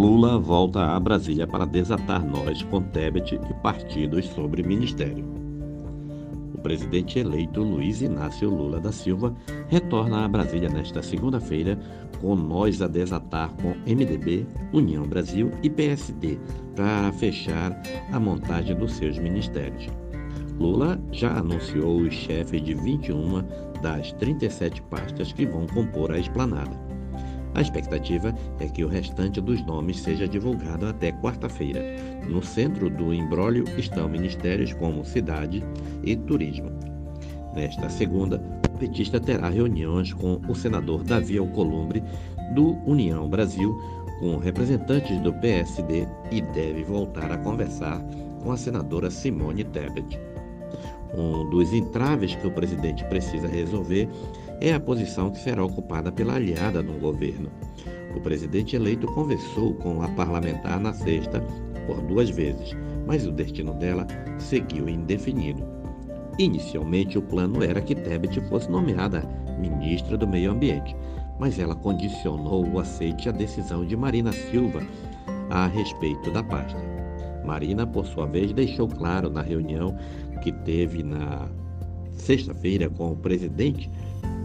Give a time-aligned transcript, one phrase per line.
[0.00, 5.26] Lula volta a Brasília para desatar nós com Tebet e partidos sobre ministério.
[6.54, 9.36] O presidente eleito Luiz Inácio Lula da Silva
[9.68, 11.78] retorna a Brasília nesta segunda-feira
[12.18, 16.38] com nós a desatar com MDB, União Brasil e PSD
[16.74, 17.78] para fechar
[18.10, 19.86] a montagem dos seus ministérios.
[20.58, 23.44] Lula já anunciou os chefes de 21
[23.82, 26.89] das 37 pastas que vão compor a esplanada.
[27.60, 31.84] A expectativa é que o restante dos nomes seja divulgado até quarta-feira.
[32.26, 35.62] No centro do embrólio estão ministérios como Cidade
[36.02, 36.70] e Turismo.
[37.54, 42.02] Nesta segunda, o petista terá reuniões com o senador Davi Alcolumbre,
[42.54, 43.78] do União Brasil,
[44.20, 48.02] com representantes do PSD e deve voltar a conversar
[48.42, 50.18] com a senadora Simone Tebet.
[51.14, 54.08] Um dos entraves que o presidente precisa resolver
[54.60, 57.50] é a posição que será ocupada pela aliada no governo.
[58.14, 61.40] O presidente eleito conversou com a parlamentar na sexta
[61.86, 62.76] por duas vezes,
[63.06, 64.06] mas o destino dela
[64.38, 65.64] seguiu indefinido.
[66.38, 69.22] Inicialmente, o plano era que Tebet fosse nomeada
[69.58, 70.94] ministra do Meio Ambiente,
[71.38, 74.82] mas ela condicionou o aceite à decisão de Marina Silva
[75.48, 76.78] a respeito da pasta.
[77.44, 79.96] Marina, por sua vez, deixou claro na reunião
[80.42, 81.48] que teve na
[82.12, 83.90] sexta-feira com o presidente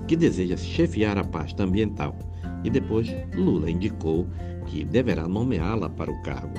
[0.08, 2.16] que deseja chefiar a pasta ambiental,
[2.64, 4.28] e depois Lula indicou
[4.68, 6.54] que deverá nomeá-la para o cargo.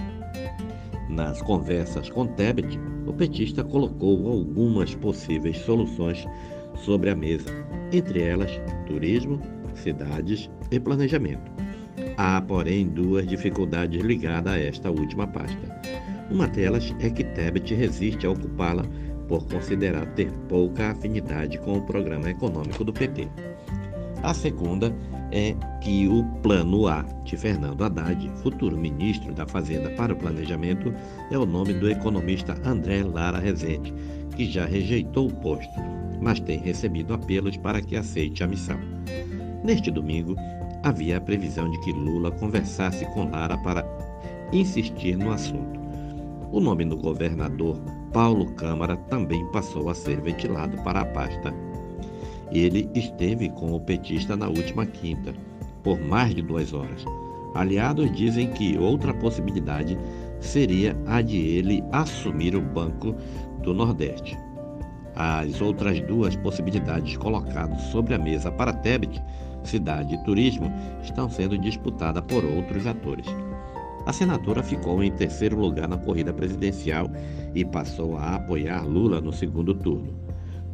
[1.08, 6.27] Nas conversas com Tebet, o petista colocou algumas possíveis soluções
[6.84, 7.50] sobre a mesa,
[7.92, 8.50] entre elas
[8.86, 9.41] turismo,
[9.75, 11.50] cidades e planejamento.
[12.16, 15.81] Há, porém, duas dificuldades ligadas a esta última pasta.
[16.31, 18.84] Uma delas é que Tebet resiste a ocupá-la
[19.28, 23.28] por considerar ter pouca afinidade com o programa econômico do PT.
[24.22, 24.94] A segunda
[25.32, 30.94] é que o Plano A de Fernando Haddad, futuro ministro da Fazenda para o Planejamento,
[31.30, 33.92] é o nome do economista André Lara Rezende,
[34.36, 35.81] que já rejeitou o posto,
[36.20, 38.78] mas tem recebido apelos para que aceite a missão.
[39.65, 40.36] Neste domingo,
[40.82, 43.84] havia a previsão de que Lula conversasse com Lara para
[44.53, 45.81] insistir no assunto.
[46.53, 47.76] O nome do governador
[48.12, 51.55] Paulo Câmara também passou a ser ventilado para a pasta.
[52.50, 55.34] Ele esteve com o petista na última quinta,
[55.83, 57.05] por mais de duas horas.
[57.55, 59.99] Aliados dizem que outra possibilidade
[60.41, 63.15] seria a de ele assumir o Banco
[63.62, 64.39] do Nordeste.
[65.15, 69.22] As outras duas possibilidades colocadas sobre a mesa para Tebet,
[69.65, 70.71] cidade e turismo,
[71.03, 73.27] estão sendo disputadas por outros atores.
[74.06, 77.11] A senadora ficou em terceiro lugar na corrida presidencial
[77.53, 80.15] e passou a apoiar Lula no segundo turno.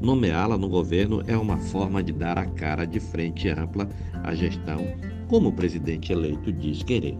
[0.02, 3.88] Nomeá-la no governo é uma forma de dar a cara de frente ampla
[4.22, 4.86] à gestão,
[5.28, 7.16] como o presidente eleito diz querer.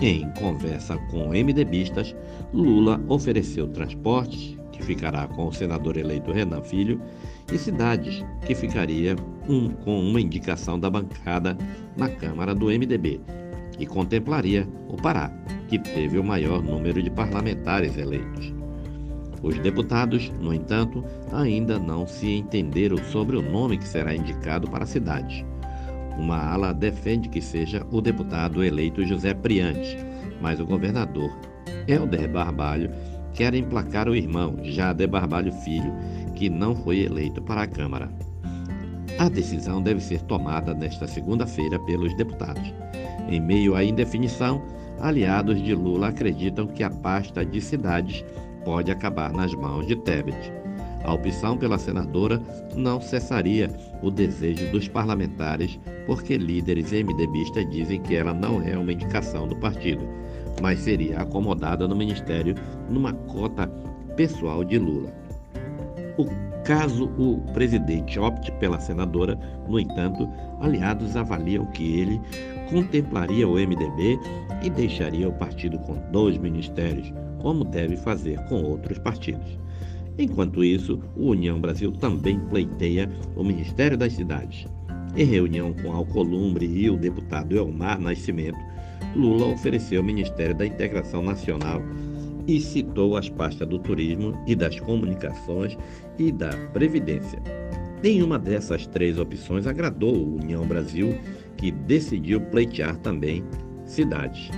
[0.00, 2.16] Em conversa com MDBistas,
[2.50, 6.98] Lula ofereceu transportes, que ficará com o senador eleito Renan Filho,
[7.52, 9.14] e cidades, que ficaria
[9.48, 11.58] um, com uma indicação da bancada
[11.94, 13.20] na Câmara do MDB,
[13.78, 15.30] e contemplaria o Pará,
[15.68, 18.52] que teve o maior número de parlamentares eleitos.
[19.42, 24.84] Os deputados, no entanto, ainda não se entenderam sobre o nome que será indicado para
[24.84, 25.44] a cidade.
[26.16, 29.98] Uma ala defende que seja o deputado eleito José Priante,
[30.40, 31.30] mas o governador
[31.86, 32.90] Helder Barbalho
[33.34, 35.92] quer emplacar o irmão Jader Barbalho Filho,
[36.34, 38.10] que não foi eleito para a Câmara.
[39.18, 42.72] A decisão deve ser tomada nesta segunda-feira pelos deputados.
[43.28, 44.62] Em meio à indefinição,
[45.00, 48.24] aliados de Lula acreditam que a pasta de cidades
[48.64, 50.52] pode acabar nas mãos de Tebet.
[51.04, 52.40] A opção pela senadora
[52.74, 53.70] não cessaria
[54.02, 59.56] o desejo dos parlamentares, porque líderes MDBistas dizem que ela não é uma indicação do
[59.56, 60.08] partido,
[60.62, 62.54] mas seria acomodada no ministério
[62.88, 63.66] numa cota
[64.16, 65.12] pessoal de Lula.
[66.16, 66.24] O
[66.64, 70.26] caso o presidente opte pela senadora, no entanto,
[70.60, 72.20] aliados avaliam que ele
[72.70, 74.18] contemplaria o MDB
[74.62, 79.58] e deixaria o partido com dois ministérios, como deve fazer com outros partidos.
[80.18, 84.66] Enquanto isso, o União Brasil também pleiteia o Ministério das Cidades.
[85.16, 88.58] Em reunião com Alcolumbre e o deputado Elmar Nascimento,
[89.14, 91.82] Lula ofereceu o Ministério da Integração Nacional
[92.46, 95.76] e citou as pastas do turismo e das comunicações
[96.18, 97.40] e da previdência.
[98.02, 101.18] Nenhuma dessas três opções agradou o União Brasil,
[101.56, 103.44] que decidiu pleitear também
[103.84, 104.50] cidades.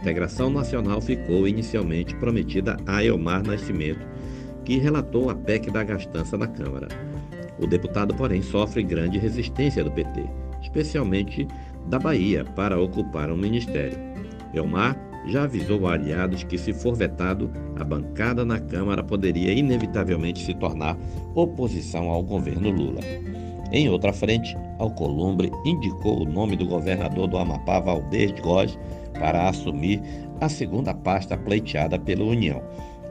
[0.00, 4.06] Integração nacional ficou inicialmente prometida a Elmar Nascimento,
[4.64, 6.88] que relatou a PEC da gastança na Câmara.
[7.58, 10.24] O deputado, porém, sofre grande resistência do PT,
[10.62, 11.46] especialmente
[11.86, 13.98] da Bahia, para ocupar um ministério.
[14.52, 14.96] Elmar
[15.26, 20.96] já avisou aliados que, se for vetado, a bancada na Câmara poderia inevitavelmente se tornar
[21.34, 23.00] oposição ao governo Lula.
[23.72, 28.78] Em outra frente, Alcolumbre indicou o nome do governador do Amapá, Valdez Góes,
[29.12, 30.00] para assumir
[30.40, 32.62] a segunda pasta pleiteada pela União.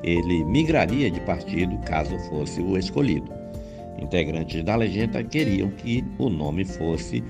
[0.04, 3.31] Ele migraria de partido caso fosse o escolhido.
[3.98, 7.24] Integrantes da legenda queriam que o nome fosse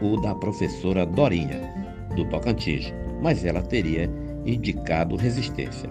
[0.00, 1.60] o da professora Dorinha,
[2.14, 4.08] do Tocantins, mas ela teria
[4.46, 5.90] indicado resistência.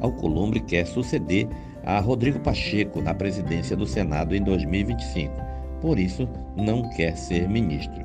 [0.00, 1.48] Alcolumbre quer suceder
[1.84, 5.34] a Rodrigo Pacheco na presidência do Senado em 2025,
[5.80, 8.02] por isso não quer ser ministro.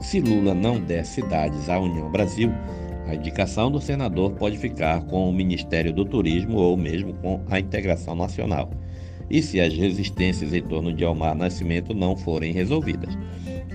[0.00, 2.52] Se Lula não der cidades à União Brasil,
[3.06, 7.60] a indicação do senador pode ficar com o Ministério do Turismo ou mesmo com a
[7.60, 8.70] integração nacional,
[9.30, 13.16] e se as resistências em torno de Almar Nascimento não forem resolvidas.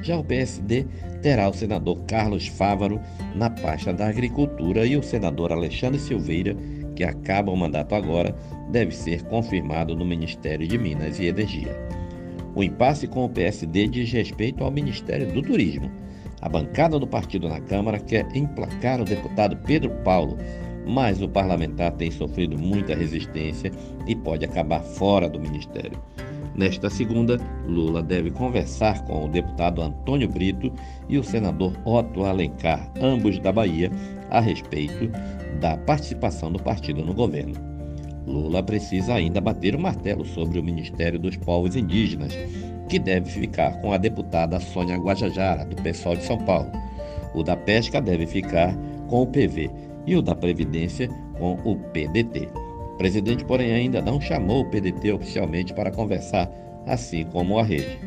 [0.02, 0.86] Já o PSD
[1.22, 3.00] terá o senador Carlos Fávaro
[3.36, 6.56] na pasta da Agricultura e o senador Alexandre Silveira,
[6.96, 8.36] que acaba o mandato agora,
[8.72, 11.76] deve ser confirmado no Ministério de Minas e Energia.
[12.60, 15.90] O impasse com o PSD diz respeito ao Ministério do Turismo.
[16.42, 20.38] A bancada do partido na Câmara quer emplacar o deputado Pedro Paulo,
[20.86, 23.72] mas o parlamentar tem sofrido muita resistência
[24.06, 25.98] e pode acabar fora do ministério.
[26.54, 30.70] Nesta segunda, Lula deve conversar com o deputado Antônio Brito
[31.08, 33.90] e o senador Otto Alencar, ambos da Bahia,
[34.30, 35.10] a respeito
[35.62, 37.69] da participação do partido no governo.
[38.30, 42.32] Lula precisa ainda bater o martelo sobre o Ministério dos Povos Indígenas,
[42.88, 46.72] que deve ficar com a deputada Sônia Guajajara, do PSOL de São Paulo.
[47.34, 48.76] O da Pesca deve ficar
[49.08, 49.72] com o PV
[50.06, 52.50] e o da Previdência com o PDT.
[52.94, 56.52] O presidente, porém, ainda não chamou o PDT oficialmente para conversar,
[56.86, 58.00] assim como a rede.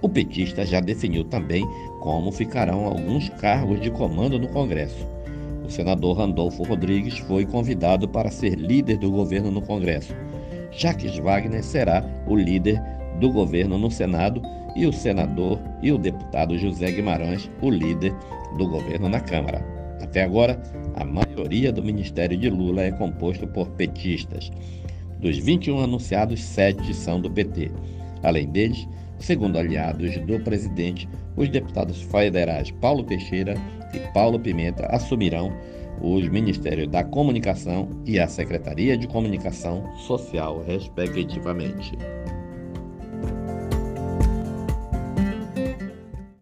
[0.00, 1.64] O petista já definiu também
[2.00, 5.06] como ficarão alguns cargos de comando no Congresso.
[5.72, 10.14] Senador Randolfo Rodrigues foi convidado para ser líder do governo no Congresso.
[10.70, 12.80] Jacques Wagner será o líder
[13.18, 14.42] do governo no Senado
[14.76, 18.14] e o senador e o deputado José Guimarães, o líder
[18.58, 19.64] do governo na Câmara.
[20.02, 20.62] Até agora,
[20.94, 24.50] a maioria do ministério de Lula é composto por petistas.
[25.20, 27.70] Dos 21 anunciados, sete são do PT.
[28.22, 28.86] Além deles,
[29.22, 33.54] segundo aliados do presidente, os deputados federais Paulo Teixeira
[33.94, 35.52] e Paulo Pimenta assumirão
[36.00, 41.96] os Ministérios da Comunicação e a Secretaria de Comunicação Social, respectivamente.